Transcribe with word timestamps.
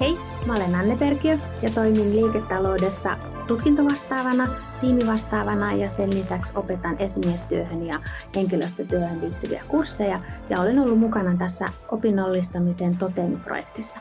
Hei, 0.00 0.16
mä 0.46 0.54
olen 0.54 0.74
Anne 0.74 0.96
Perkiö 0.96 1.38
ja 1.62 1.70
toimin 1.74 2.16
liiketaloudessa 2.16 3.16
tutkintovastaavana, 3.46 4.48
tiimivastaavana 4.80 5.72
ja 5.72 5.88
sen 5.88 6.14
lisäksi 6.14 6.52
opetan 6.56 6.96
esimiestyöhön 6.98 7.86
ja 7.86 8.00
henkilöstötyöhön 8.36 9.20
liittyviä 9.20 9.62
kursseja 9.68 10.20
ja 10.50 10.60
olen 10.60 10.78
ollut 10.78 10.98
mukana 10.98 11.36
tässä 11.36 11.66
opinnollistamisen 11.88 12.96
toteamiprojektissa. 12.96 14.00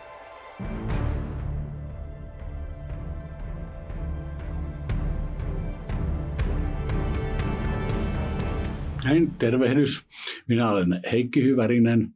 Näin, 9.04 9.32
tervehdys. 9.40 10.06
Minä 10.48 10.70
olen 10.70 11.00
Heikki 11.12 11.44
Hyvärinen 11.44 12.14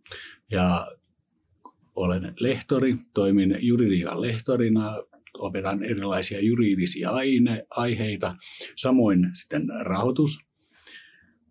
ja 0.52 0.88
olen 2.02 2.34
lehtori, 2.40 2.96
toimin 3.14 3.58
juridiikan 3.60 4.22
lehtorina, 4.22 5.04
opetan 5.38 5.84
erilaisia 5.84 6.40
juridisia 6.40 7.10
aine, 7.10 7.66
aiheita, 7.70 8.36
samoin 8.76 9.30
sitten 9.34 9.68
rahoitus, 9.82 10.40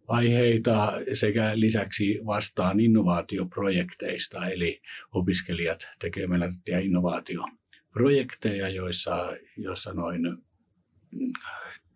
aiheita 0.09 0.93
sekä 1.13 1.53
lisäksi 1.55 2.19
vastaan 2.27 2.81
innovaatioprojekteista, 2.81 4.49
eli 4.49 4.83
opiskelijat 5.13 5.89
tekevät 5.99 6.53
innovaatioprojekteja, 6.83 8.69
joissa, 8.69 9.37
joissa 9.57 9.95
noin 9.95 10.23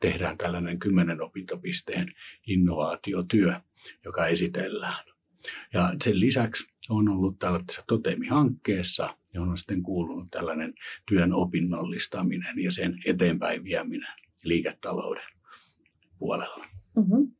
tehdään 0.00 0.38
tällainen 0.38 0.78
kymmenen 0.78 1.22
opintopisteen 1.22 2.14
innovaatiotyö, 2.46 3.60
joka 4.04 4.26
esitellään. 4.26 5.13
Ja 5.72 5.94
sen 6.04 6.20
lisäksi 6.20 6.64
on 6.88 7.08
ollut 7.08 7.38
tällaisessa 7.38 7.82
Totemi-hankkeessa, 7.86 9.16
johon 9.34 9.48
on 9.48 9.58
sitten 9.58 9.82
kuulunut 9.82 10.30
tällainen 10.30 10.74
työn 11.08 11.32
opinnollistaminen 11.32 12.58
ja 12.58 12.70
sen 12.70 12.98
eteenpäin 13.06 13.64
vieminen 13.64 14.12
liiketalouden 14.44 15.28
puolella. 16.18 16.66
Mm-hmm. 16.96 17.32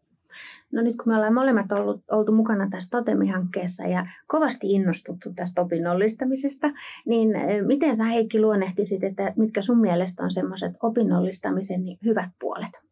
No 0.73 0.83
nyt 0.83 0.97
kun 0.97 1.13
me 1.13 1.17
ollaan 1.17 1.35
molemmat 1.35 1.73
ollut, 1.73 2.03
oltu 2.11 2.33
mukana 2.33 2.69
tässä 2.71 2.91
Totemi-hankkeessa 2.91 3.85
ja 3.85 4.07
kovasti 4.27 4.73
innostuttu 4.73 5.33
tästä 5.35 5.61
opinnollistamisesta, 5.61 6.73
niin 7.07 7.37
eh, 7.37 7.63
miten 7.67 7.97
sä 7.97 8.05
Heikki 8.05 8.41
luonnehtisit, 8.41 9.05
että 9.05 9.33
mitkä 9.37 9.63
sun 9.63 9.81
mielestä 9.81 10.23
on 10.23 10.31
semmoiset 10.31 10.73
opinnollistamisen 10.83 11.81
hyvät 12.05 12.31
puolet? 12.41 12.84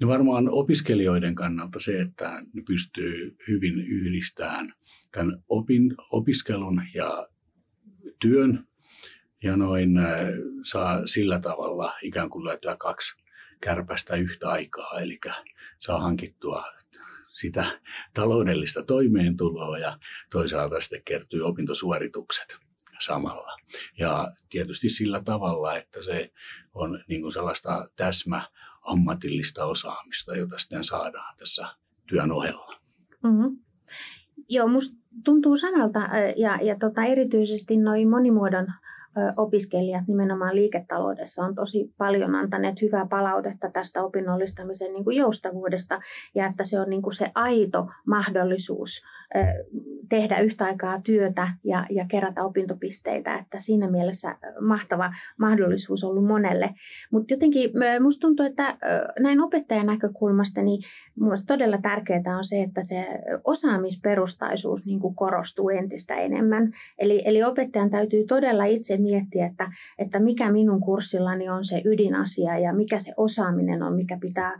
No 0.00 0.08
varmaan 0.08 0.48
opiskelijoiden 0.50 1.34
kannalta 1.34 1.80
se, 1.80 2.00
että 2.00 2.42
ne 2.52 2.62
pystyy 2.66 3.36
hyvin 3.48 3.80
yhdistämään 3.80 4.74
tämän 5.12 5.42
opin, 5.48 5.94
opiskelun 6.10 6.82
ja 6.94 7.28
työn 8.20 8.66
ja 9.42 9.56
noin 9.56 9.90
saa 10.62 11.06
sillä 11.06 11.40
tavalla 11.40 11.92
ikään 12.02 12.30
kuin 12.30 12.44
löytyä 12.44 12.76
kaksi 12.76 13.22
kärpästä 13.60 14.16
yhtä 14.16 14.48
aikaa, 14.48 15.00
eli 15.00 15.18
saa 15.78 16.00
hankittua 16.00 16.64
sitä 17.28 17.80
taloudellista 18.14 18.82
toimeentuloa 18.82 19.78
ja 19.78 19.98
toisaalta 20.30 20.80
sitten 20.80 21.02
kertyy 21.04 21.42
opintosuoritukset 21.42 22.58
samalla. 23.00 23.56
Ja 23.98 24.32
tietysti 24.48 24.88
sillä 24.88 25.22
tavalla, 25.22 25.76
että 25.76 26.02
se 26.02 26.32
on 26.74 27.04
niin 27.08 27.20
kuin 27.20 27.32
sellaista 27.32 27.88
täsmä 27.96 28.48
ammatillista 28.86 29.64
osaamista, 29.64 30.36
jota 30.36 30.58
sitten 30.58 30.84
saadaan 30.84 31.36
tässä 31.38 31.66
työn 32.08 32.32
ohella. 32.32 32.80
Mm-hmm. 33.22 33.58
Joo, 34.48 34.68
musta 34.68 34.96
tuntuu 35.24 35.56
samalta 35.56 36.00
ja, 36.36 36.58
ja 36.62 36.76
tota, 36.78 37.04
erityisesti 37.04 37.76
noin 37.76 38.10
monimuodon 38.10 38.66
opiskelijat 39.36 40.08
nimenomaan 40.08 40.54
liiketaloudessa 40.54 41.44
on 41.44 41.54
tosi 41.54 41.94
paljon 41.98 42.34
antaneet 42.34 42.82
hyvää 42.82 43.06
palautetta 43.06 43.70
tästä 43.70 44.02
opinnollistamisen 44.02 44.92
niin 44.92 45.04
kuin 45.04 45.16
joustavuudesta 45.16 46.00
ja 46.34 46.46
että 46.46 46.64
se 46.64 46.80
on 46.80 46.90
niin 46.90 47.02
kuin 47.02 47.14
se 47.14 47.30
aito 47.34 47.86
mahdollisuus 48.06 49.02
tehdä 50.08 50.38
yhtä 50.38 50.64
aikaa 50.64 51.00
työtä 51.00 51.48
ja, 51.64 51.86
ja 51.90 52.06
kerätä 52.10 52.44
opintopisteitä, 52.44 53.38
että 53.38 53.60
siinä 53.60 53.90
mielessä 53.90 54.38
mahtava 54.60 55.10
mahdollisuus 55.38 56.04
ollut 56.04 56.26
monelle. 56.26 56.70
Mutta 57.10 57.34
jotenkin 57.34 57.70
musta 58.00 58.20
tuntuu, 58.20 58.46
että 58.46 58.78
näin 59.20 59.40
opettajan 59.40 59.86
näkökulmasta 59.86 60.62
niin 60.62 60.82
Mielestäni 61.20 61.46
todella 61.46 61.78
tärkeää 61.78 62.36
on 62.36 62.44
se, 62.44 62.62
että 62.62 62.82
se 62.82 63.06
osaamisperustaisuus 63.44 64.86
niin 64.86 65.00
kuin 65.00 65.14
korostuu 65.14 65.68
entistä 65.68 66.14
enemmän. 66.14 66.72
Eli, 66.98 67.22
eli 67.24 67.42
opettajan 67.42 67.90
täytyy 67.90 68.24
todella 68.24 68.64
itse 68.64 68.96
miettiä, 68.96 69.46
että, 69.46 69.70
että 69.98 70.20
mikä 70.20 70.52
minun 70.52 70.80
kurssillani 70.80 71.48
on 71.48 71.64
se 71.64 71.82
ydinasia 71.84 72.58
ja 72.58 72.72
mikä 72.72 72.98
se 72.98 73.12
osaaminen 73.16 73.82
on, 73.82 73.94
mikä 73.94 74.18
pitää 74.20 74.52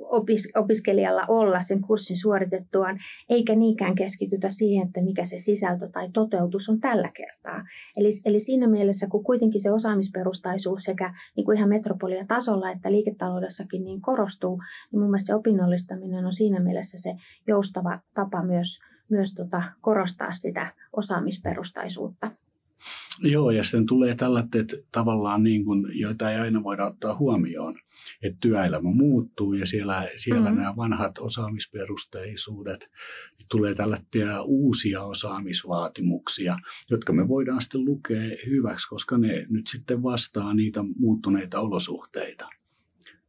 opis, 0.00 0.48
opiskelijalla 0.56 1.24
olla 1.28 1.60
sen 1.60 1.80
kurssin 1.80 2.16
suoritettuaan, 2.16 2.98
eikä 3.28 3.54
niinkään 3.54 3.94
keskitytä 3.94 4.48
siihen, 4.48 4.86
että 4.86 5.02
mikä 5.02 5.24
se 5.24 5.38
sisältö 5.38 5.88
tai 5.88 6.10
toteutus 6.12 6.68
on 6.68 6.80
tällä 6.80 7.10
kertaa. 7.14 7.64
Eli, 7.96 8.08
eli 8.24 8.40
siinä 8.40 8.66
mielessä, 8.66 8.95
kun 9.10 9.24
kuitenkin 9.24 9.60
se 9.60 9.70
osaamisperustaisuus 9.70 10.82
sekä 10.82 11.14
niin 11.36 11.44
kuin 11.44 11.58
ihan 11.58 11.68
metropoliatasolla 11.68 12.70
että 12.70 12.92
liiketaloudessakin 12.92 13.84
niin 13.84 14.00
korostuu, 14.00 14.62
niin 14.92 15.00
mun 15.00 15.10
mielestä 15.10 15.26
se 15.26 15.34
opinnollistaminen 15.34 16.24
on 16.24 16.32
siinä 16.32 16.60
mielessä 16.60 16.98
se 16.98 17.14
joustava 17.46 18.00
tapa 18.14 18.42
myös, 18.42 18.78
myös 19.10 19.34
tota, 19.34 19.62
korostaa 19.80 20.32
sitä 20.32 20.72
osaamisperustaisuutta. 20.96 22.30
Joo, 23.20 23.50
ja 23.50 23.62
sitten 23.62 23.86
tulee 23.86 24.14
tällaiset 24.14 24.74
tavallaan, 24.92 25.42
niin 25.42 25.64
kuin, 25.64 25.86
joita 26.00 26.32
ei 26.32 26.38
aina 26.38 26.62
voida 26.62 26.86
ottaa 26.86 27.16
huomioon, 27.16 27.74
että 28.22 28.38
työelämä 28.40 28.90
muuttuu 28.90 29.52
ja 29.52 29.66
siellä, 29.66 30.08
siellä 30.16 30.50
mm-hmm. 30.50 30.62
nämä 30.62 30.76
vanhat 30.76 31.18
osaamisperusteisuudet, 31.18 32.90
tulee 33.50 33.74
tällaisia 33.74 34.42
uusia 34.42 35.02
osaamisvaatimuksia, 35.02 36.56
jotka 36.90 37.12
me 37.12 37.28
voidaan 37.28 37.62
sitten 37.62 37.84
lukea 37.84 38.36
hyväksi, 38.46 38.88
koska 38.88 39.18
ne 39.18 39.46
nyt 39.48 39.66
sitten 39.66 40.02
vastaa 40.02 40.54
niitä 40.54 40.84
muuttuneita 40.98 41.60
olosuhteita 41.60 42.48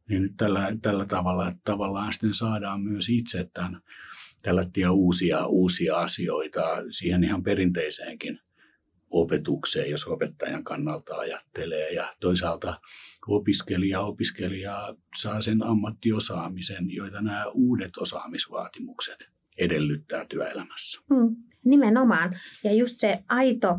niin 0.08 0.34
tällä, 0.36 0.76
tällä 0.82 1.06
tavalla, 1.06 1.48
että 1.48 1.60
tavallaan 1.64 2.12
sitten 2.12 2.34
saadaan 2.34 2.80
myös 2.80 3.08
itse 3.08 3.50
tämän, 3.54 3.80
tällaisia 4.42 4.92
uusia, 4.92 5.46
uusia 5.46 5.96
asioita 5.96 6.62
siihen 6.90 7.24
ihan 7.24 7.42
perinteiseenkin 7.42 8.40
opetukseen, 9.10 9.90
jos 9.90 10.06
opettajan 10.06 10.64
kannalta 10.64 11.14
ajattelee. 11.14 11.92
Ja 11.92 12.14
toisaalta 12.20 12.80
opiskelija, 13.28 14.00
opiskelija 14.00 14.96
saa 15.16 15.40
sen 15.40 15.62
ammattiosaamisen, 15.62 16.94
joita 16.94 17.22
nämä 17.22 17.44
uudet 17.46 17.96
osaamisvaatimukset 17.96 19.30
edellyttää 19.58 20.24
työelämässä. 20.24 21.00
Hmm. 21.14 21.36
Nimenomaan. 21.64 22.34
Ja 22.64 22.72
just 22.72 22.98
se 22.98 23.18
aito 23.28 23.78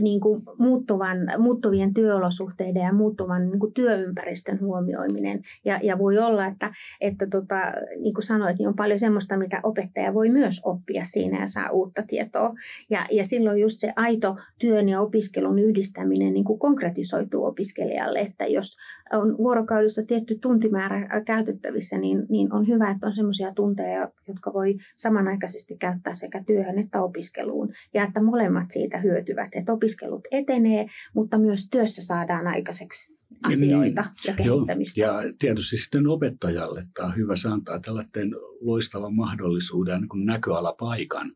niin 0.00 0.20
kuin 0.20 0.42
muuttuvan, 0.58 1.18
muuttuvien 1.38 1.94
työolosuhteiden 1.94 2.82
ja 2.82 2.92
muuttuvan 2.92 3.50
niin 3.50 3.60
kuin 3.60 3.72
työympäristön 3.72 4.60
huomioiminen. 4.60 5.42
Ja, 5.64 5.80
ja 5.82 5.98
voi 5.98 6.18
olla, 6.18 6.46
että, 6.46 6.72
että 7.00 7.26
tota, 7.26 7.56
niin 8.00 8.14
kuin 8.14 8.24
sanoit, 8.24 8.58
niin 8.58 8.68
on 8.68 8.76
paljon 8.76 8.98
semmoista, 8.98 9.36
mitä 9.36 9.60
opettaja 9.62 10.14
voi 10.14 10.30
myös 10.30 10.60
oppia 10.64 11.04
siinä 11.04 11.40
ja 11.40 11.46
saa 11.46 11.70
uutta 11.70 12.02
tietoa. 12.02 12.54
Ja, 12.90 13.06
ja 13.10 13.24
silloin 13.24 13.60
just 13.60 13.78
se 13.78 13.92
aito 13.96 14.36
työn 14.58 14.88
ja 14.88 15.00
opiskelun 15.00 15.58
yhdistäminen 15.58 16.32
niin 16.32 16.44
kuin 16.44 16.58
konkretisoituu 16.58 17.44
opiskelijalle, 17.44 18.18
että 18.18 18.46
jos 18.46 18.76
on 19.12 19.38
vuorokaudessa 19.38 20.02
tietty 20.02 20.38
tuntimäärä 20.38 21.20
käytettävissä, 21.24 21.98
niin, 21.98 22.26
niin 22.28 22.52
on 22.52 22.68
hyvä, 22.68 22.90
että 22.90 23.06
on 23.06 23.14
semmoisia 23.14 23.54
tunteja, 23.54 24.10
jotka 24.28 24.52
voi 24.52 24.76
samanaikaisesti 24.96 25.76
käyttää 25.76 26.14
sekä 26.14 26.42
työhön 26.46 26.78
että 26.78 27.02
opiskeluun. 27.08 27.72
Ja 27.94 28.04
että 28.04 28.22
molemmat 28.22 28.70
siitä 28.70 28.98
hyötyvät, 28.98 29.48
että 29.52 29.72
opiskelut 29.72 30.24
etenee, 30.30 30.86
mutta 31.14 31.38
myös 31.38 31.68
työssä 31.70 32.02
saadaan 32.02 32.46
aikaiseksi 32.46 33.18
asioita 33.44 34.02
niin, 34.02 34.12
ja 34.26 34.34
kehittämistä. 34.34 35.00
Joo, 35.00 35.20
ja 35.20 35.32
tietysti 35.38 35.76
sitten 35.76 36.06
opettajalle 36.06 36.86
tämä 36.94 37.08
on 37.08 37.16
hyvä, 37.16 37.36
se 37.36 37.48
antaa 37.48 37.80
tällaisen 37.80 38.30
loistavan 38.60 39.14
mahdollisuuden 39.14 40.00
niin 40.00 40.26
näköalapaikan 40.26 41.32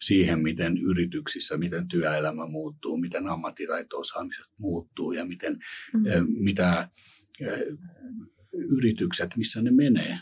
siihen, 0.00 0.42
miten 0.42 0.78
yrityksissä, 0.78 1.56
miten 1.56 1.88
työelämä 1.88 2.46
muuttuu, 2.46 2.96
miten 2.96 3.28
ammattitaito-osaamiset 3.28 4.46
muuttuu 4.58 5.12
ja 5.12 5.24
miten, 5.24 5.58
mm-hmm. 5.94 6.26
mitä 6.28 6.88
yritykset, 8.52 9.30
missä 9.36 9.62
ne 9.62 9.70
menee, 9.70 10.18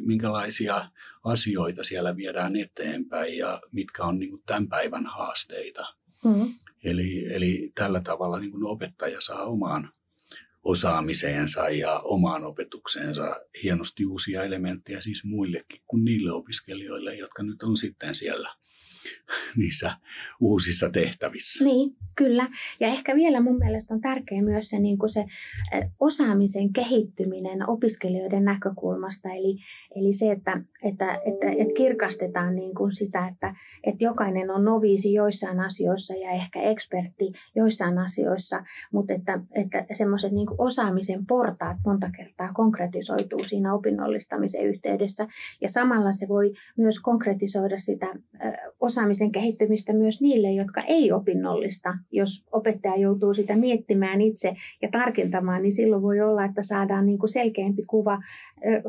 minkälaisia 0.00 0.90
asioita 1.24 1.82
siellä 1.82 2.16
viedään 2.16 2.56
eteenpäin 2.56 3.36
ja 3.36 3.60
mitkä 3.72 4.04
on 4.04 4.18
niin 4.18 4.30
kuin 4.30 4.42
tämän 4.46 4.68
päivän 4.68 5.06
haasteita. 5.06 5.86
Mm-hmm. 6.24 6.54
Eli, 6.84 7.34
eli 7.34 7.72
tällä 7.74 8.00
tavalla 8.00 8.38
niin 8.38 8.50
kuin 8.50 8.64
opettaja 8.64 9.20
saa 9.20 9.44
omaan 9.44 9.92
osaamiseensa 10.62 11.68
ja 11.68 11.98
omaan 11.98 12.44
opetukseensa 12.44 13.40
hienosti 13.62 14.06
uusia 14.06 14.44
elementtejä 14.44 15.00
siis 15.00 15.24
muillekin 15.24 15.80
kuin 15.86 16.04
niille 16.04 16.32
opiskelijoille, 16.32 17.14
jotka 17.14 17.42
nyt 17.42 17.62
on 17.62 17.76
sitten 17.76 18.14
siellä 18.14 18.50
niissä 19.56 19.96
uusissa 20.40 20.90
tehtävissä. 20.90 21.64
Niin, 21.64 21.96
kyllä. 22.16 22.48
Ja 22.80 22.88
ehkä 22.88 23.14
vielä 23.14 23.40
mun 23.40 23.58
mielestä 23.58 23.94
on 23.94 24.00
tärkeä 24.00 24.42
myös 24.42 24.68
se, 24.68 24.78
niin 24.78 24.98
kuin 24.98 25.10
se 25.10 25.24
osaamisen 26.00 26.72
kehittyminen 26.72 27.68
opiskelijoiden 27.68 28.44
näkökulmasta. 28.44 29.28
Eli, 29.28 29.56
eli 29.96 30.12
se, 30.12 30.32
että, 30.32 30.60
että, 30.82 31.14
että, 31.14 31.46
että 31.58 31.74
kirkastetaan 31.76 32.54
niin 32.54 32.74
kuin 32.74 32.92
sitä, 32.92 33.26
että, 33.26 33.54
että 33.84 34.04
jokainen 34.04 34.50
on 34.50 34.64
noviisi 34.64 35.12
joissain 35.12 35.60
asioissa 35.60 36.14
ja 36.14 36.30
ehkä 36.30 36.62
ekspertti 36.62 37.32
joissain 37.54 37.98
asioissa, 37.98 38.60
mutta 38.92 39.14
että, 39.14 39.40
että 39.54 39.84
semmoiset 39.92 40.32
niin 40.32 40.48
osaamisen 40.58 41.26
portaat 41.26 41.76
monta 41.86 42.10
kertaa 42.16 42.52
konkretisoituu 42.52 43.44
siinä 43.44 43.74
opinnollistamisen 43.74 44.66
yhteydessä. 44.66 45.26
Ja 45.60 45.68
samalla 45.68 46.12
se 46.12 46.28
voi 46.28 46.52
myös 46.76 47.00
konkretisoida 47.00 47.76
sitä 47.76 48.06
osaamisen 48.94 49.32
kehittymistä 49.32 49.92
myös 49.92 50.20
niille, 50.20 50.52
jotka 50.52 50.80
ei 50.80 51.12
opinnollista. 51.12 51.94
Jos 52.12 52.46
opettaja 52.52 52.96
joutuu 52.96 53.34
sitä 53.34 53.56
miettimään 53.56 54.20
itse 54.20 54.56
ja 54.82 54.88
tarkentamaan, 54.92 55.62
niin 55.62 55.72
silloin 55.72 56.02
voi 56.02 56.20
olla, 56.20 56.44
että 56.44 56.62
saadaan 56.62 57.06
niin 57.06 57.18
kuin 57.18 57.28
selkeämpi 57.28 57.82
kuva 57.86 58.18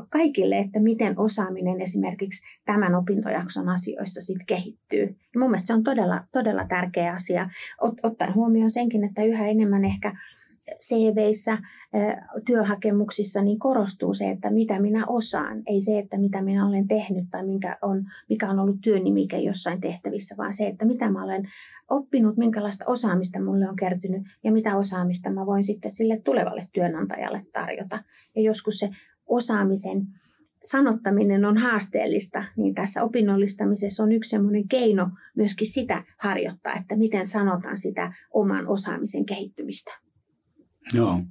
kaikille, 0.10 0.58
että 0.58 0.80
miten 0.80 1.20
osaaminen 1.20 1.82
esimerkiksi 1.82 2.44
tämän 2.66 2.96
opintojakson 2.96 3.70
asioissa 3.70 4.22
sitten 4.22 4.46
kehittyy. 4.46 5.04
Ja 5.04 5.40
mun 5.40 5.50
mielestä 5.50 5.68
se 5.68 5.74
on 5.74 5.84
todella, 5.84 6.24
todella 6.32 6.66
tärkeä 6.66 7.14
asia, 7.14 7.50
ottaen 8.04 8.36
huomioon 8.36 8.70
senkin, 8.70 9.04
että 9.04 9.24
yhä 9.24 9.48
enemmän 9.48 9.86
ehkä 9.86 10.18
CVissä, 10.84 11.58
työhakemuksissa, 12.46 13.42
niin 13.42 13.60
korostuu 13.60 14.14
se, 14.14 14.30
että 14.30 14.52
mitä 14.52 14.80
minä 14.80 15.06
osaan. 15.08 15.62
Ei 15.66 15.82
se, 15.82 16.00
että 16.00 16.18
mitä 16.18 16.42
minä 16.42 16.68
olen 16.68 16.88
tehnyt 16.88 17.26
tai 17.32 17.46
mikä 17.46 17.78
on, 17.82 18.06
mikä 18.30 18.50
on 18.50 18.60
ollut 18.60 18.82
työnimike 18.82 19.38
jossain 19.40 19.82
tehtävissä, 19.82 20.38
vaan 20.38 20.54
se, 20.54 20.68
että 20.68 20.86
mitä 20.86 21.12
mä 21.12 21.24
olen 21.24 21.50
oppinut, 21.90 22.38
minkälaista 22.38 22.86
osaamista 22.88 23.42
mulle 23.42 23.70
on 23.70 23.76
kertynyt 23.76 24.22
ja 24.44 24.52
mitä 24.52 24.78
osaamista 24.78 25.30
mä 25.30 25.46
voin 25.46 25.64
sitten 25.64 25.92
sille 25.92 26.22
tulevalle 26.24 26.68
työnantajalle 26.74 27.46
tarjota. 27.54 28.00
Ja 28.36 28.42
joskus 28.42 28.80
se 28.80 28.90
osaamisen 29.28 30.08
sanottaminen 30.64 31.46
on 31.46 31.58
haasteellista, 31.58 32.44
niin 32.58 32.76
tässä 32.76 33.04
opinnollistamisessa 33.04 34.04
on 34.04 34.12
yksi 34.12 34.30
sellainen 34.30 34.68
keino 34.68 35.10
myöskin 35.36 35.68
sitä 35.68 36.04
harjoittaa, 36.18 36.74
että 36.74 36.96
miten 36.96 37.26
sanotaan 37.26 37.78
sitä 37.78 38.14
oman 38.34 38.68
osaamisen 38.68 39.26
kehittymistä. 39.26 40.05
Joo. 40.94 41.22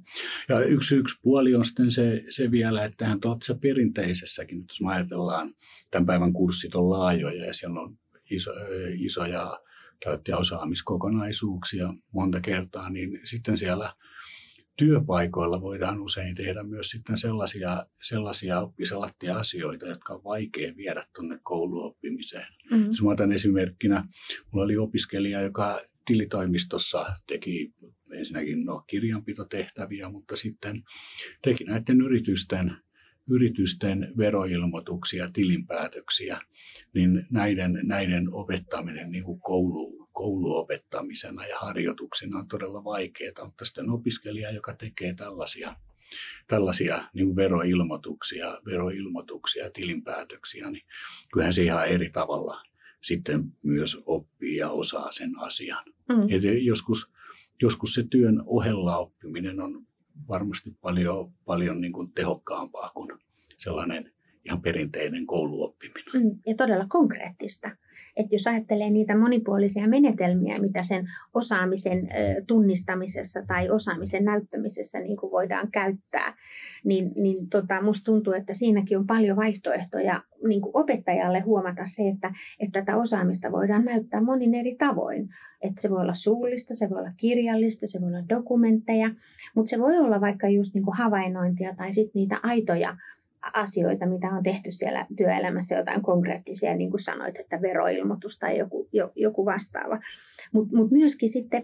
Ja 0.49 0.59
yksi, 0.59 0.95
yksi 0.95 1.15
puoli 1.21 1.55
on 1.55 1.65
sitten 1.65 1.91
se, 1.91 2.23
se 2.29 2.51
vielä, 2.51 2.85
että 2.85 3.07
hän 3.07 3.19
tuossa 3.19 3.55
perinteisessäkin, 3.55 4.65
jos 4.69 4.81
me 4.81 4.93
ajatellaan, 4.93 5.53
tämän 5.91 6.05
päivän 6.05 6.33
kurssit 6.33 6.75
on 6.75 6.89
laajoja 6.89 7.45
ja 7.45 7.53
siellä 7.53 7.79
on 7.79 7.97
iso, 8.31 8.51
isoja 8.97 9.59
tällaisia 10.03 10.37
osaamiskokonaisuuksia 10.37 11.93
monta 12.13 12.41
kertaa, 12.41 12.89
niin 12.89 13.19
sitten 13.23 13.57
siellä 13.57 13.93
työpaikoilla 14.77 15.61
voidaan 15.61 16.01
usein 16.01 16.35
tehdä 16.35 16.63
myös 16.63 16.89
sitten 16.89 17.17
sellaisia, 17.17 17.85
sellaisia 18.01 18.59
oppisalattia 18.61 19.37
asioita, 19.37 19.87
jotka 19.87 20.13
on 20.13 20.23
vaikea 20.23 20.75
viedä 20.77 21.05
tuonne 21.15 21.39
kouluoppimiseen. 21.43 22.47
Mm-hmm. 22.71 22.87
Jos 22.87 23.03
mä 23.03 23.09
otan 23.09 23.31
esimerkkinä, 23.31 24.07
mulla 24.51 24.65
oli 24.65 24.77
opiskelija, 24.77 25.41
joka 25.41 25.79
tilitoimistossa 26.05 27.05
teki 27.27 27.73
ensinnäkin 28.11 28.65
no, 28.65 28.83
kirjanpitotehtäviä, 28.87 30.09
mutta 30.09 30.35
sitten 30.35 30.83
teki 31.41 31.63
näiden 31.63 32.01
yritysten, 32.01 32.77
yritysten 33.29 34.13
veroilmoituksia, 34.17 35.29
tilinpäätöksiä, 35.33 36.39
niin 36.93 37.25
näiden, 37.29 37.79
näiden 37.83 38.33
opettaminen 38.33 39.11
niin 39.11 39.23
kuin 39.23 39.39
koulu, 39.39 40.09
kouluopettamisena 40.11 41.45
ja 41.45 41.59
harjoituksena 41.59 42.39
on 42.39 42.47
todella 42.47 42.83
vaikeaa, 42.83 43.45
mutta 43.45 43.65
sitten 43.65 43.89
opiskelija, 43.89 44.51
joka 44.51 44.73
tekee 44.73 45.13
tällaisia, 45.13 45.75
tällaisia 46.47 47.09
niin 47.13 47.25
kuin 47.25 47.35
veroilmoituksia, 47.35 48.61
veroilmoituksia 48.65 49.63
ja 49.63 49.71
tilinpäätöksiä, 49.71 50.71
niin 50.71 50.85
kyllähän 51.33 51.53
se 51.53 51.63
ihan 51.63 51.87
eri 51.87 52.09
tavalla 52.09 52.61
sitten 53.05 53.43
myös 53.63 53.97
oppii 54.05 54.55
ja 54.55 54.69
osaa 54.69 55.11
sen 55.11 55.39
asian. 55.39 55.85
Mm. 56.09 56.21
Et 56.29 56.41
joskus 56.61 57.11
joskus 57.61 57.93
se 57.93 58.03
työn 58.03 58.43
ohella 58.45 58.97
oppiminen 58.97 59.59
on 59.59 59.85
varmasti 60.27 60.77
paljon, 60.81 61.33
paljon 61.45 61.81
niin 61.81 61.93
kuin 61.93 62.11
tehokkaampaa 62.11 62.91
kuin 62.93 63.11
sellainen 63.57 64.14
ihan 64.45 64.61
perinteinen 64.61 65.25
kouluoppiminen. 65.25 66.23
Mm, 66.23 66.39
ja 66.47 66.55
todella 66.55 66.85
konkreettista. 66.89 67.69
Että 68.17 68.35
jos 68.35 68.47
ajattelee 68.47 68.89
niitä 68.89 69.17
monipuolisia 69.17 69.87
menetelmiä, 69.87 70.59
mitä 70.59 70.83
sen 70.83 71.05
osaamisen 71.33 72.09
tunnistamisessa 72.47 73.39
tai 73.47 73.69
osaamisen 73.69 74.25
näyttämisessä 74.25 74.99
niin 74.99 75.17
kuin 75.17 75.31
voidaan 75.31 75.71
käyttää, 75.71 76.33
niin, 76.85 77.11
niin 77.15 77.49
tota, 77.49 77.81
musta 77.81 78.05
tuntuu, 78.05 78.33
että 78.33 78.53
siinäkin 78.53 78.97
on 78.97 79.07
paljon 79.07 79.37
vaihtoehtoja 79.37 80.23
niin 80.47 80.61
kuin 80.61 80.71
opettajalle 80.73 81.39
huomata 81.39 81.81
se, 81.85 82.09
että, 82.09 82.33
että 82.59 82.81
tätä 82.81 82.97
osaamista 82.97 83.51
voidaan 83.51 83.85
näyttää 83.85 84.21
monin 84.21 84.55
eri 84.55 84.75
tavoin. 84.75 85.29
Että 85.61 85.81
se 85.81 85.89
voi 85.89 86.01
olla 86.01 86.13
suullista, 86.13 86.73
se 86.73 86.89
voi 86.89 86.99
olla 86.99 87.09
kirjallista, 87.17 87.87
se 87.87 88.01
voi 88.01 88.07
olla 88.07 88.29
dokumentteja, 88.29 89.09
mutta 89.55 89.69
se 89.69 89.79
voi 89.79 89.97
olla 89.97 90.21
vaikka 90.21 90.49
just 90.49 90.73
niin 90.73 90.83
kuin 90.83 90.97
havainnointia 90.97 91.75
tai 91.75 91.93
sitten 91.93 92.19
niitä 92.19 92.39
aitoja 92.43 92.97
asioita, 93.53 94.05
mitä 94.05 94.27
on 94.27 94.43
tehty 94.43 94.71
siellä 94.71 95.05
työelämässä, 95.17 95.75
jotain 95.75 96.01
konkreettisia, 96.01 96.75
niin 96.75 96.89
kuin 96.89 97.03
sanoit, 97.03 97.39
että 97.39 97.61
veroilmoitus 97.61 98.39
tai 98.39 98.57
joku, 98.57 98.89
joku 99.15 99.45
vastaava. 99.45 99.99
Mutta 100.53 100.77
mut 100.77 100.91
myöskin 100.91 101.29
sitten 101.29 101.63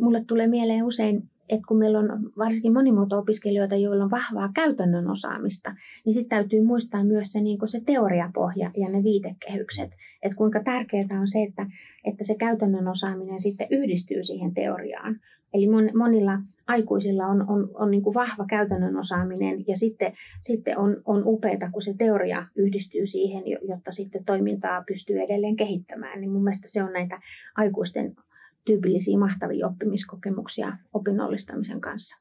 mulle 0.00 0.24
tulee 0.24 0.46
mieleen 0.46 0.84
usein, 0.84 1.22
että 1.50 1.66
kun 1.68 1.78
meillä 1.78 1.98
on 1.98 2.32
varsinkin 2.38 2.72
monimuoto-opiskelijoita, 2.72 3.76
joilla 3.76 4.04
on 4.04 4.10
vahvaa 4.10 4.50
käytännön 4.54 5.10
osaamista, 5.10 5.74
niin 6.04 6.14
sitten 6.14 6.38
täytyy 6.38 6.62
muistaa 6.62 7.04
myös 7.04 7.32
se, 7.32 7.40
niin 7.40 7.58
se 7.64 7.80
teoriapohja 7.86 8.70
ja 8.76 8.88
ne 8.88 9.02
viitekehykset. 9.02 9.90
Että 10.22 10.36
kuinka 10.36 10.62
tärkeää 10.62 11.20
on 11.20 11.28
se, 11.28 11.42
että, 11.42 11.66
että 12.04 12.24
se 12.24 12.34
käytännön 12.34 12.88
osaaminen 12.88 13.40
sitten 13.40 13.66
yhdistyy 13.70 14.22
siihen 14.22 14.54
teoriaan. 14.54 15.20
Eli 15.54 15.66
monilla 15.94 16.38
aikuisilla 16.66 17.26
on, 17.26 17.48
on, 17.48 17.70
on 17.74 17.90
niin 17.90 18.02
kuin 18.02 18.14
vahva 18.14 18.44
käytännön 18.46 18.96
osaaminen 18.96 19.64
ja 19.68 19.76
sitten, 19.76 20.12
sitten 20.40 20.78
on, 20.78 21.02
on 21.04 21.22
upeaa, 21.26 21.70
kun 21.72 21.82
se 21.82 21.94
teoria 21.98 22.46
yhdistyy 22.56 23.06
siihen, 23.06 23.42
jotta 23.68 23.90
sitten 23.90 24.24
toimintaa 24.24 24.84
pystyy 24.86 25.20
edelleen 25.20 25.56
kehittämään. 25.56 26.20
Niin 26.20 26.30
mun 26.30 26.44
mielestä 26.44 26.68
se 26.68 26.82
on 26.82 26.92
näitä 26.92 27.20
aikuisten 27.56 28.16
tyypillisiä 28.64 29.18
mahtavia 29.18 29.66
oppimiskokemuksia 29.66 30.76
opinnollistamisen 30.92 31.80
kanssa. 31.80 32.16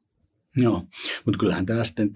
Joo, 0.55 0.83
mutta 1.25 1.39
kyllähän 1.39 1.65
tämä 1.65 1.83
sitten 1.83 2.11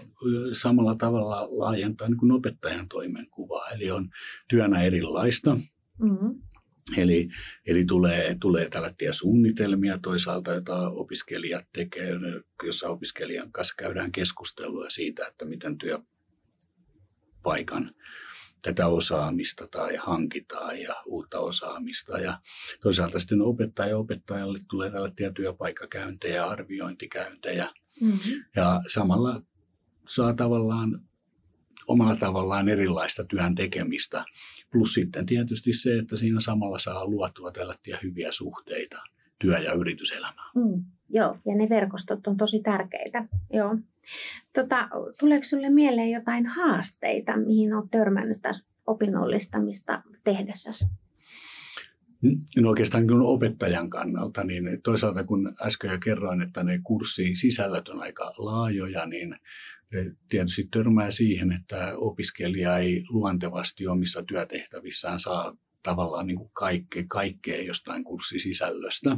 samalla 0.52 0.96
tavalla 0.96 1.48
laajentaa 1.52 2.10
niin 2.10 2.18
kuin 2.18 2.32
opettajan 2.32 2.88
toimenkuvaa, 2.88 3.70
eli 3.70 3.92
on 3.92 4.10
työnä 4.50 4.84
erilaista. 4.84 5.56
Mm-hmm. 6.00 6.42
Eli, 6.98 7.30
eli 7.66 7.86
tulee, 7.86 8.38
tulee 8.40 8.70
tällaisia 8.70 9.14
suunnitelmia 9.14 9.98
toisaalta, 9.98 10.52
joita 10.52 10.90
opiskelijat 10.90 11.66
tekee, 11.74 12.10
jossa 12.64 12.90
opiskelijan 12.90 13.52
kanssa 13.52 13.76
käydään 13.78 14.12
keskustelua 14.12 14.90
siitä, 14.90 15.28
että 15.28 15.46
miten 15.46 15.78
työpaikan 15.78 17.92
tätä 18.64 18.88
osaamista 18.88 19.68
tai 19.68 19.96
hankitaan 19.96 20.82
ja 20.82 20.96
uutta 21.06 21.40
osaamista. 21.40 22.20
Ja 22.20 22.40
toisaalta 22.82 23.20
sitten 23.20 23.42
opettaja 23.42 23.98
opettajalle 23.98 24.60
tulee 24.70 24.92
tällaisia 24.92 25.32
työpaikkakäyntejä, 25.32 26.46
arviointikäyntejä. 26.46 27.70
Mm-hmm. 28.02 28.44
Ja 28.56 28.82
samalla 28.88 29.42
saa 30.08 30.34
tavallaan 30.34 31.02
omalla 31.88 32.16
tavallaan 32.16 32.70
erilaista 32.70 33.24
työn 33.24 33.56
tekemistä. 33.56 34.26
Plus 34.72 34.94
sitten 34.94 35.26
tietysti 35.26 35.74
se, 35.74 35.98
että 35.98 36.18
siinä 36.18 36.40
samalla 36.40 36.78
saa 36.78 37.06
luotua 37.06 37.52
tällaisia 37.52 37.98
hyviä 38.04 38.32
suhteita 38.32 39.02
työ- 39.40 39.60
ja 39.60 39.74
yrityselämään. 39.74 40.52
Mm, 40.56 40.84
joo, 41.10 41.38
ja 41.46 41.56
ne 41.56 41.70
verkostot 41.70 42.28
on 42.28 42.38
tosi 42.38 42.60
tärkeitä. 42.60 43.26
Joo. 43.54 43.78
Tota, 44.54 44.90
tuleeko 45.20 45.44
sinulle 45.44 45.70
mieleen 45.70 46.12
jotain 46.12 46.46
haasteita, 46.46 47.38
mihin 47.38 47.74
olet 47.74 47.92
törmännyt 47.92 48.42
tässä 48.42 48.66
opinnollistamista 48.88 50.04
tehdessäsi? 50.24 50.86
No 52.58 52.70
oikeastaan 52.70 53.08
kun 53.08 53.22
opettajan 53.22 53.90
kannalta, 53.90 54.44
niin 54.44 54.82
toisaalta 54.84 55.24
kun 55.24 55.56
äsken 55.62 55.92
jo 55.92 56.00
kerroin, 56.00 56.42
että 56.42 56.64
ne 56.64 56.80
kurssisisällöt 56.84 57.88
on 57.88 58.02
aika 58.02 58.34
laajoja, 58.38 59.06
niin 59.06 59.36
tietysti 60.30 60.68
törmää 60.72 61.12
siihen, 61.12 61.52
että 61.52 61.98
opiskelija 61.98 62.78
ei 62.78 63.04
luontevasti 63.10 63.88
omissa 63.88 64.24
työtehtävissään 64.24 65.20
saa 65.20 65.58
tavallaan 65.84 66.28
niin 66.28 66.38
kuin 66.38 66.52
kaikkea, 67.08 67.62
jostain 67.62 68.04
kurssisisällöstä, 68.04 69.18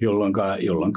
jolloin, 0.00 0.32
jolloin 0.60 0.92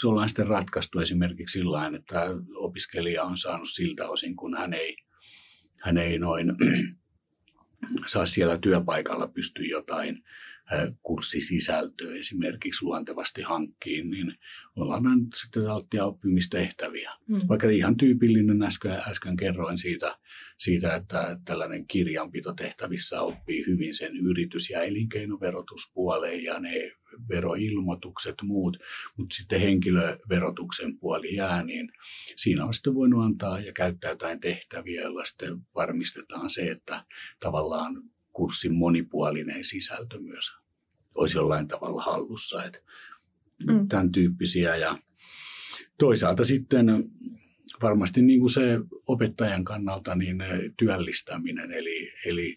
se 0.00 0.08
ollaan 0.08 0.28
sitten 0.28 0.46
ratkaistu 0.46 1.00
esimerkiksi 1.00 1.58
sillä 1.58 1.90
että 1.96 2.20
opiskelija 2.54 3.22
on 3.22 3.38
saanut 3.38 3.68
siltä 3.68 4.08
osin, 4.08 4.36
kun 4.36 4.56
hän 4.56 4.74
ei, 4.74 4.96
hän 5.76 5.98
ei 5.98 6.18
noin 6.18 6.52
saa 8.06 8.26
siellä 8.26 8.58
työpaikalla 8.58 9.28
pystyä 9.28 9.66
jotain 9.66 10.22
kurssisisältöä 11.02 12.14
esimerkiksi 12.14 12.84
luontevasti 12.84 13.42
hankkiin, 13.42 14.10
niin 14.10 14.34
ollaan 14.76 15.02
nyt 15.02 15.34
sitten 15.34 15.70
alttia 15.70 16.04
oppimistehtäviä. 16.04 17.12
Mm. 17.28 17.40
Vaikka 17.48 17.68
ihan 17.68 17.96
tyypillinen 17.96 18.62
äsken, 18.62 19.02
äsken 19.08 19.36
kerroin 19.36 19.78
siitä, 19.78 20.18
siitä, 20.58 20.94
että 20.94 21.38
tällainen 21.44 21.86
kirjanpitotehtävissä 21.86 23.20
oppii 23.20 23.66
hyvin 23.66 23.94
sen 23.94 24.16
yritys- 24.16 24.70
ja 24.70 24.82
elinkeinoverotuspuoleen 24.82 26.44
ja 26.44 26.60
ne 26.60 26.92
veroilmoitukset 27.28 28.34
muut, 28.42 28.76
mutta 29.16 29.34
sitten 29.34 29.60
henkilöverotuksen 29.60 30.98
puoli 30.98 31.34
jää, 31.34 31.64
niin 31.64 31.88
siinä 32.36 32.64
on 32.64 32.74
sitten 32.74 32.94
voinut 32.94 33.24
antaa 33.24 33.60
ja 33.60 33.72
käyttää 33.72 34.10
jotain 34.10 34.40
tehtäviä, 34.40 35.00
joilla 35.00 35.24
sitten 35.24 35.58
varmistetaan 35.74 36.50
se, 36.50 36.70
että 36.70 37.04
tavallaan 37.40 38.02
kurssin 38.36 38.74
monipuolinen 38.74 39.64
sisältö 39.64 40.20
myös 40.20 40.50
olisi 41.14 41.38
jollain 41.38 41.68
tavalla 41.68 42.02
hallussa. 42.02 42.64
Että 42.64 42.78
mm. 43.66 43.88
Tämän 43.88 44.12
tyyppisiä 44.12 44.76
ja 44.76 44.98
toisaalta 45.98 46.44
sitten 46.44 46.86
varmasti 47.82 48.22
niin 48.22 48.40
kuin 48.40 48.50
se 48.50 48.78
opettajan 49.06 49.64
kannalta 49.64 50.14
niin 50.14 50.38
työllistäminen, 50.76 51.72
eli, 51.72 52.12
eli 52.24 52.56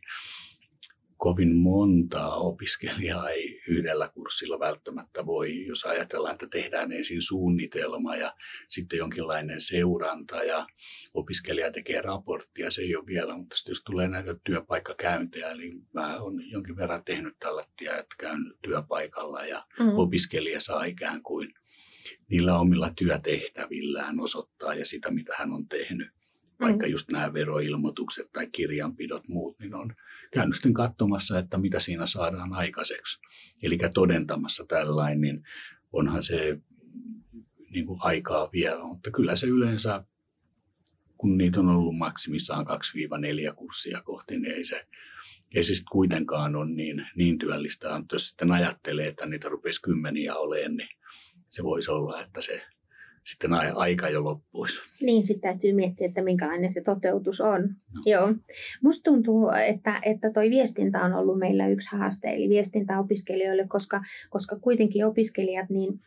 kovin 1.19 1.55
montaa 1.55 2.35
opiskelijaa 2.35 3.29
ei 3.29 3.61
yhdellä 3.67 4.09
kurssilla 4.13 4.59
välttämättä 4.59 5.25
voi, 5.25 5.65
jos 5.65 5.85
ajatellaan, 5.85 6.33
että 6.33 6.47
tehdään 6.47 6.91
ensin 6.91 7.21
suunnitelma 7.21 8.15
ja 8.15 8.33
sitten 8.67 8.97
jonkinlainen 8.97 9.61
seuranta 9.61 10.43
ja 10.43 10.67
opiskelija 11.13 11.71
tekee 11.71 12.01
raporttia, 12.01 12.71
se 12.71 12.81
ei 12.81 12.95
ole 12.95 13.05
vielä, 13.05 13.37
mutta 13.37 13.55
sitten 13.55 13.71
jos 13.71 13.83
tulee 13.83 14.07
näitä 14.07 14.35
työpaikkakäyntejä, 14.43 15.51
eli 15.51 15.73
mä 15.93 16.19
olen 16.19 16.51
jonkin 16.51 16.75
verran 16.75 17.03
tehnyt 17.05 17.35
tällä 17.39 17.65
että 17.81 18.15
käyn 18.19 18.53
työpaikalla 18.61 19.45
ja 19.45 19.65
mm. 19.79 19.97
opiskelija 19.97 20.59
saa 20.59 20.83
ikään 20.83 21.23
kuin 21.23 21.53
niillä 22.29 22.59
omilla 22.59 22.91
työtehtävillään 22.95 24.19
osoittaa 24.19 24.73
ja 24.73 24.85
sitä, 24.85 25.11
mitä 25.11 25.33
hän 25.37 25.51
on 25.51 25.67
tehnyt 25.67 26.18
vaikka 26.61 26.85
mm. 26.85 26.91
just 26.91 27.09
nämä 27.09 27.33
veroilmoitukset 27.33 28.31
tai 28.31 28.47
kirjanpidot 28.47 29.27
muut, 29.27 29.59
niin 29.59 29.75
on 29.75 29.95
käynyt 30.33 30.55
sitten 30.55 30.73
katsomassa, 30.73 31.39
että 31.39 31.57
mitä 31.57 31.79
siinä 31.79 32.05
saadaan 32.05 32.53
aikaiseksi. 32.53 33.19
Eli 33.63 33.77
todentamassa 33.93 34.65
tällainen, 34.67 35.21
niin 35.21 35.43
onhan 35.93 36.23
se 36.23 36.59
niin 37.69 37.85
kuin 37.85 37.99
aikaa 38.03 38.49
vielä, 38.53 38.83
mutta 38.83 39.11
kyllä 39.11 39.35
se 39.35 39.47
yleensä, 39.47 40.03
kun 41.17 41.37
niitä 41.37 41.59
on 41.59 41.69
ollut 41.69 41.97
maksimissaan 41.97 42.65
2-4 43.51 43.55
kurssia 43.55 44.01
kohti, 44.01 44.39
niin 44.39 44.53
ei 44.53 44.65
se, 44.65 44.87
ei 45.55 45.63
se 45.63 45.75
sitten 45.75 45.91
kuitenkaan 45.91 46.55
ole 46.55 46.69
niin, 46.69 47.07
niin 47.15 47.37
työllistä. 47.37 48.01
Jos 48.11 48.29
sitten 48.29 48.51
ajattelee, 48.51 49.07
että 49.07 49.25
niitä 49.25 49.49
rupesi 49.49 49.81
kymmeniä 49.81 50.35
olemaan, 50.35 50.77
niin 50.77 50.89
se 51.49 51.63
voisi 51.63 51.91
olla, 51.91 52.21
että 52.21 52.41
se 52.41 52.65
sitten 53.29 53.53
aika 53.75 54.09
jo 54.09 54.23
loppuisi. 54.23 54.77
Niin, 55.01 55.25
sitten 55.25 55.51
täytyy 55.51 55.73
miettiä, 55.73 56.07
että 56.07 56.21
minkälainen 56.21 56.71
se 56.71 56.81
toteutus 56.81 57.41
on. 57.41 57.61
No. 57.61 58.01
Joo. 58.05 58.33
Musta 58.83 59.03
tuntuu, 59.03 59.49
että, 59.49 59.99
että 60.05 60.31
toi 60.31 60.49
viestintä 60.49 61.01
on 61.01 61.13
ollut 61.13 61.39
meillä 61.39 61.67
yksi 61.67 61.95
haaste, 61.97 62.29
eli 62.29 62.49
viestintä 62.49 62.99
opiskelijoille, 62.99 63.67
koska, 63.67 64.01
koska 64.29 64.55
kuitenkin 64.55 65.05
opiskelijat, 65.05 65.69
niin 65.69 65.99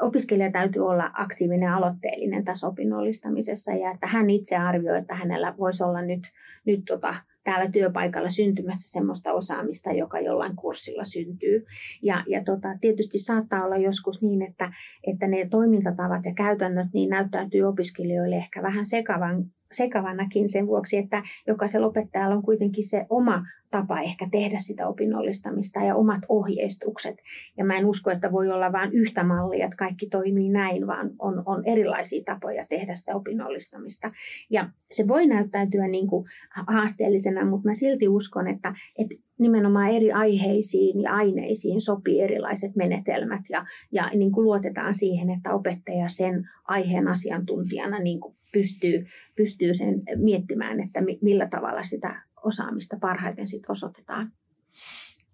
opiskelija 0.00 0.52
täytyy 0.52 0.86
olla 0.86 1.10
aktiivinen 1.14 1.66
ja 1.66 1.76
aloitteellinen 1.76 2.44
tässä 2.44 2.66
opinnollistamisessa 2.66 3.72
ja 3.72 3.90
että 3.90 4.06
hän 4.06 4.30
itse 4.30 4.56
arvioi, 4.56 4.98
että 4.98 5.14
hänellä 5.14 5.54
voisi 5.58 5.82
olla 5.82 6.02
nyt, 6.02 6.22
nyt 6.64 6.80
tota, 6.84 7.14
täällä 7.44 7.70
työpaikalla 7.70 8.28
syntymässä 8.28 8.92
semmoista 8.92 9.32
osaamista, 9.32 9.92
joka 9.92 10.20
jollain 10.20 10.56
kurssilla 10.56 11.04
syntyy. 11.04 11.64
Ja, 12.02 12.24
ja 12.26 12.44
tota, 12.44 12.68
tietysti 12.80 13.18
saattaa 13.18 13.64
olla 13.64 13.76
joskus 13.76 14.22
niin, 14.22 14.42
että, 14.42 14.72
että 15.06 15.26
ne 15.26 15.48
toimintatavat 15.50 16.24
ja 16.24 16.34
käytännöt 16.34 16.88
niin 16.94 17.10
näyttäytyy 17.10 17.62
opiskelijoille 17.62 18.36
ehkä 18.36 18.62
vähän 18.62 18.86
sekavan 18.86 19.44
sekavanakin 19.72 20.48
sen 20.48 20.66
vuoksi, 20.66 20.96
että 20.96 21.22
jokaisella 21.46 21.86
opettajalla 21.86 22.36
on 22.36 22.42
kuitenkin 22.42 22.84
se 22.84 23.06
oma 23.08 23.42
tapa 23.72 24.00
ehkä 24.00 24.28
tehdä 24.30 24.58
sitä 24.58 24.88
opinnollistamista 24.88 25.80
ja 25.80 25.96
omat 25.96 26.20
ohjeistukset. 26.28 27.14
Ja 27.56 27.64
mä 27.64 27.76
en 27.76 27.86
usko, 27.86 28.10
että 28.10 28.32
voi 28.32 28.50
olla 28.50 28.72
vain 28.72 28.92
yhtä 28.92 29.24
mallia, 29.24 29.64
että 29.64 29.76
kaikki 29.76 30.06
toimii 30.06 30.48
näin, 30.48 30.86
vaan 30.86 31.10
on, 31.18 31.42
on 31.46 31.64
erilaisia 31.66 32.22
tapoja 32.24 32.66
tehdä 32.68 32.94
sitä 32.94 33.16
opinnollistamista. 33.16 34.10
Ja 34.50 34.70
se 34.90 35.08
voi 35.08 35.26
näyttäytyä 35.26 35.88
niin 35.88 36.06
kuin 36.06 36.24
haasteellisena, 36.66 37.44
mutta 37.44 37.68
mä 37.68 37.74
silti 37.74 38.08
uskon, 38.08 38.48
että, 38.48 38.74
että 38.98 39.14
nimenomaan 39.38 39.90
eri 39.90 40.12
aiheisiin 40.12 41.02
ja 41.02 41.14
aineisiin 41.14 41.80
sopii 41.80 42.20
erilaiset 42.20 42.76
menetelmät 42.76 43.42
ja, 43.50 43.64
ja 43.92 44.10
niin 44.14 44.32
kuin 44.32 44.44
luotetaan 44.44 44.94
siihen, 44.94 45.30
että 45.30 45.50
opettaja 45.50 46.08
sen 46.08 46.48
aiheen 46.64 47.08
asiantuntijana 47.08 47.98
niin 47.98 48.20
kuin 48.20 48.36
pystyy, 48.52 49.06
pystyy 49.36 49.74
sen 49.74 50.02
miettimään, 50.16 50.80
että 50.80 51.00
millä 51.22 51.48
tavalla 51.48 51.82
sitä 51.82 52.22
osaamista 52.44 52.96
parhaiten 53.00 53.48
sit 53.48 53.62
osoitetaan. 53.68 54.32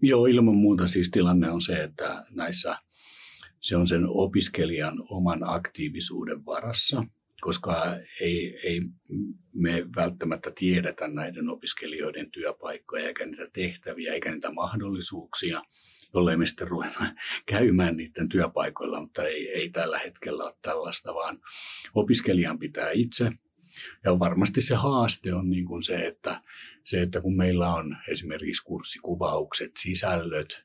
Joo, 0.03 0.27
ilman 0.27 0.57
muuta 0.57 0.87
siis 0.87 1.11
tilanne 1.11 1.51
on 1.51 1.61
se, 1.61 1.83
että 1.83 2.25
näissä 2.31 2.77
se 3.61 3.77
on 3.77 3.87
sen 3.87 4.05
opiskelijan 4.07 5.03
oman 5.11 5.41
aktiivisuuden 5.43 6.47
varassa, 6.47 7.05
koska 7.41 7.97
ei, 8.21 8.59
ei 8.63 8.81
me 9.55 9.87
välttämättä 9.97 10.51
tiedetä 10.59 11.09
näiden 11.09 11.49
opiskelijoiden 11.49 12.31
työpaikkoja 12.31 13.07
eikä 13.07 13.27
niitä 13.27 13.49
tehtäviä 13.53 14.15
eikä 14.15 14.33
niitä 14.33 14.53
mahdollisuuksia 14.53 15.63
jollei 16.15 16.37
me 16.37 16.47
sitten 16.47 16.69
ruveta 16.69 17.15
käymään 17.47 17.97
niiden 17.97 18.29
työpaikoilla, 18.29 19.01
mutta 19.01 19.23
ei, 19.23 19.49
ei 19.49 19.71
tällä 19.71 19.99
hetkellä 19.99 20.45
ole 20.45 20.55
tällaista, 20.63 21.15
vaan 21.15 21.39
opiskelijan 21.95 22.59
pitää 22.59 22.91
itse. 22.91 23.33
Ja 24.05 24.19
varmasti 24.19 24.61
se 24.61 24.75
haaste 24.75 25.35
on 25.35 25.51
niin 25.51 25.65
kuin 25.65 25.83
se, 25.83 26.07
että, 26.07 26.43
se, 26.85 27.01
että 27.03 27.21
kun 27.21 27.37
meillä 27.37 27.75
on 27.75 27.97
esimerkiksi 28.09 28.65
kurssikuvaukset, 28.65 29.73
sisällöt, 29.79 30.65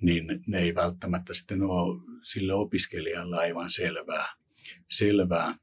niin 0.00 0.42
ne 0.46 0.58
ei 0.58 0.74
välttämättä 0.74 1.34
sitten 1.34 1.62
ole 1.62 2.00
sille 2.22 2.54
opiskelijalle 2.54 3.36
aivan 3.36 3.70
selvää, 3.70 4.26
selvää 4.90 5.54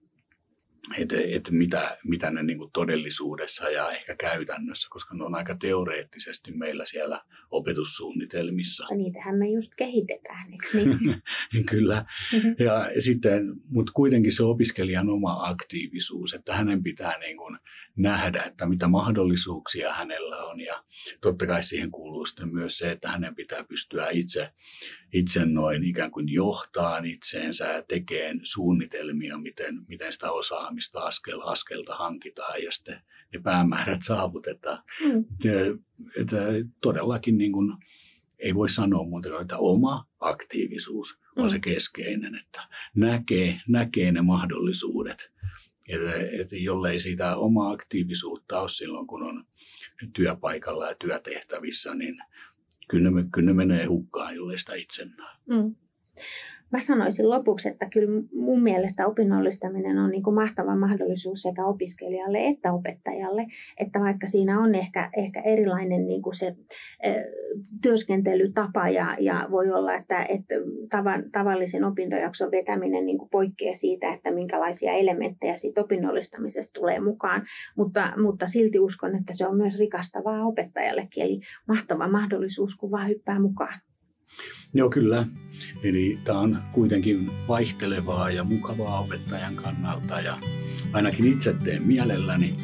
että 0.98 1.16
et 1.28 1.50
mitä, 1.52 1.98
mitä 2.04 2.32
ne 2.32 2.44
niin 2.44 2.60
todellisuudessa 2.74 3.70
ja 3.70 3.92
ehkä 3.92 4.16
käytännössä, 4.16 4.88
koska 4.92 5.16
ne 5.16 5.24
on 5.24 5.36
aika 5.36 5.56
teoreettisesti 5.56 6.52
meillä 6.52 6.86
siellä 6.86 7.22
opetussuunnitelmissa. 7.52 8.86
Ja 8.90 8.98
niitähän 8.98 9.36
me 9.36 9.50
just 9.50 9.72
kehitetään, 9.78 10.52
eikö 10.52 10.68
niin? 10.74 11.22
Kyllä. 11.72 12.06
Mm-hmm. 12.34 12.56
Ja 12.60 13.02
sitten, 13.02 13.54
mutta 13.70 13.92
kuitenkin 13.96 14.32
se 14.32 14.44
opiskelijan 14.44 15.10
oma 15.10 15.38
aktiivisuus, 15.48 16.34
että 16.34 16.56
hänen 16.56 16.84
pitää 16.84 17.20
niin 17.20 17.38
kuin 17.38 17.58
nähdä, 17.98 18.44
että 18.44 18.66
mitä 18.66 18.88
mahdollisuuksia 18.88 19.94
hänellä 19.94 20.44
on. 20.44 20.62
Ja 20.62 20.84
totta 21.22 21.48
kai 21.48 21.64
siihen 21.64 21.92
kuuluu 21.92 22.26
sitten 22.26 22.54
myös 22.54 22.78
se, 22.78 22.92
että 22.92 23.10
hänen 23.10 23.36
pitää 23.36 23.64
pystyä 23.64 24.10
itse, 24.10 24.50
itse 25.14 25.46
noin 25.46 25.84
ikään 25.84 26.12
kuin 26.12 26.30
johtaa 26.30 26.98
itseensä 26.98 27.66
ja 27.66 27.82
tekemään 27.82 28.40
suunnitelmia, 28.44 29.38
miten, 29.38 29.86
miten 29.88 30.14
sitä 30.14 30.32
osaamista 30.78 31.00
askel 31.00 31.42
askelta 31.42 31.96
hankitaan 31.96 32.64
ja 32.64 32.72
sitten 32.72 33.02
ne 33.34 33.40
päämäärät 33.44 34.02
saavutetaan. 34.04 34.84
Mm. 35.06 35.26
Että 36.22 36.38
todellakin 36.82 37.38
niin 37.38 37.52
kuin, 37.52 37.74
ei 38.40 38.56
voi 38.56 38.70
sanoa 38.70 39.04
muuta 39.04 39.30
kuin, 39.30 39.42
että 39.42 39.58
oma 39.58 40.06
aktiivisuus 40.20 41.20
on 41.36 41.46
mm. 41.46 41.50
se 41.50 41.60
keskeinen, 41.60 42.36
että 42.36 42.62
näkee, 42.96 43.62
näkee 43.68 44.12
ne 44.12 44.22
mahdollisuudet 44.22 45.32
että, 45.90 46.14
että 46.42 46.56
jollei 46.56 47.00
sitä 47.00 47.36
omaa 47.36 47.72
aktiivisuutta 47.72 48.60
ole 48.60 48.70
silloin, 48.70 49.08
kun 49.08 49.24
on 49.24 49.46
työpaikalla 50.14 50.88
ja 50.88 50.96
työtehtävissä, 50.96 51.96
niin 51.96 52.18
kyllä 52.90 53.12
ne, 53.12 53.26
kyllä 53.34 53.46
ne 53.46 53.54
menee 53.54 53.86
hukkaan, 53.86 54.36
jollei 54.36 54.58
sitä 54.58 54.76
itse 54.76 55.06
näe. 55.06 55.36
Mm. 55.46 55.76
Mä 56.72 56.80
sanoisin 56.80 57.30
lopuksi, 57.30 57.70
että 57.70 57.90
kyllä 57.90 58.24
mun 58.34 58.64
mielestä 58.64 59.08
opinnollistaminen 59.08 59.98
on 59.98 60.12
niin 60.12 60.24
kuin 60.24 60.36
mahtava 60.36 60.76
mahdollisuus 60.76 61.42
sekä 61.42 61.66
opiskelijalle 61.66 62.44
että 62.44 62.74
opettajalle, 62.74 63.46
että 63.78 64.00
vaikka 64.00 64.28
siinä 64.28 64.60
on 64.60 64.76
ehkä, 64.76 65.10
ehkä 65.18 65.42
erilainen 65.42 66.08
niin 66.08 66.22
kuin 66.22 66.36
se 66.36 66.56
ö, 67.06 67.10
työskentelytapa 67.82 68.90
ja, 68.90 69.16
ja 69.20 69.48
voi 69.52 69.72
olla, 69.72 69.94
että, 69.94 70.24
että 70.24 70.56
tavan, 70.90 71.32
tavallisen 71.32 71.84
opintojakson 71.84 72.52
vetäminen 72.52 73.06
niin 73.06 73.18
kuin 73.18 73.30
poikkeaa 73.30 73.74
siitä, 73.74 74.14
että 74.14 74.32
minkälaisia 74.32 74.92
elementtejä 74.92 75.56
siitä 75.56 75.82
opinnollistamisesta 75.82 76.80
tulee 76.80 77.00
mukaan, 77.00 77.46
mutta, 77.78 78.14
mutta 78.22 78.48
silti 78.48 78.80
uskon, 78.80 79.16
että 79.16 79.34
se 79.36 79.48
on 79.48 79.58
myös 79.58 79.80
rikastavaa 79.80 80.46
opettajallekin, 80.46 81.24
eli 81.24 81.40
mahtava 81.68 82.08
mahdollisuus, 82.08 82.76
kun 82.76 82.92
vaan 82.92 83.10
hyppää 83.10 83.40
mukaan. 83.40 83.80
Joo, 84.74 84.90
kyllä. 84.90 85.26
Eli 85.84 86.20
tämä 86.24 86.40
on 86.40 86.64
kuitenkin 86.72 87.32
vaihtelevaa 87.48 88.32
ja 88.32 88.44
mukavaa 88.44 89.00
opettajan 89.00 89.56
kannalta 89.56 90.22
ja 90.22 90.38
ainakin 90.94 91.34
itse 91.34 91.54
teen 91.54 91.84
mielelläni. 91.84 92.56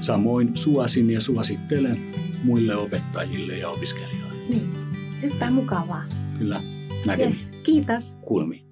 Samoin 0.00 0.56
suosin 0.56 1.10
ja 1.10 1.20
suosittelen 1.20 1.98
muille 2.44 2.76
opettajille 2.76 3.58
ja 3.58 3.68
opiskelijoille. 3.68 4.48
Niin, 4.48 4.70
yhtä 5.22 5.50
mukavaa. 5.50 6.04
Kyllä, 6.38 6.62
näkemiin. 7.06 7.32
Yes. 7.32 7.52
Kiitos. 7.62 8.12
Kuulemiin. 8.12 8.71